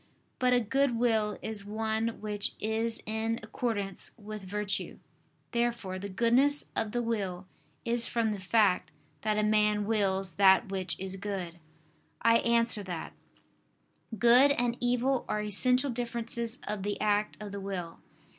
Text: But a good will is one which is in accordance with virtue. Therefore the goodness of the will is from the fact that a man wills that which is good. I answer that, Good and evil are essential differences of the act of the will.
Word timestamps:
But 0.39 0.51
a 0.51 0.59
good 0.59 0.97
will 0.97 1.37
is 1.43 1.63
one 1.63 2.19
which 2.21 2.53
is 2.59 3.03
in 3.05 3.39
accordance 3.43 4.09
with 4.17 4.41
virtue. 4.41 4.97
Therefore 5.51 5.99
the 5.99 6.09
goodness 6.09 6.71
of 6.75 6.91
the 6.91 7.03
will 7.03 7.45
is 7.85 8.07
from 8.07 8.31
the 8.31 8.39
fact 8.39 8.89
that 9.21 9.37
a 9.37 9.43
man 9.43 9.85
wills 9.85 10.31
that 10.37 10.69
which 10.69 10.99
is 10.99 11.17
good. 11.17 11.59
I 12.19 12.37
answer 12.39 12.81
that, 12.81 13.13
Good 14.17 14.49
and 14.49 14.75
evil 14.79 15.23
are 15.29 15.43
essential 15.43 15.91
differences 15.91 16.57
of 16.67 16.81
the 16.81 16.99
act 16.99 17.37
of 17.39 17.51
the 17.51 17.61
will. 17.61 17.99